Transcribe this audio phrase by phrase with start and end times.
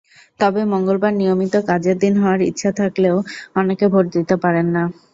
[0.39, 3.15] তবে মঙ্গলবার নিয়মিত কাজের দিন হওয়ায় ইচ্ছা থাকলেও
[3.55, 4.83] অনেকে ভোট দিতে পারেন না।